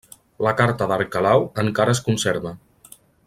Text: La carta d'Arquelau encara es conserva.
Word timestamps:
La 0.45 0.53
carta 0.61 0.87
d'Arquelau 0.91 1.45
encara 1.65 1.95
es 1.97 2.03
conserva. 2.09 2.57